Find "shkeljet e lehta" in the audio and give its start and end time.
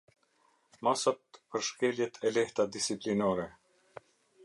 1.69-2.69